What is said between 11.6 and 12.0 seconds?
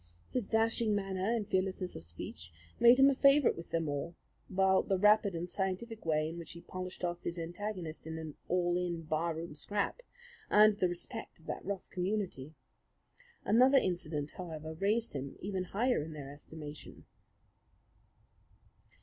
rough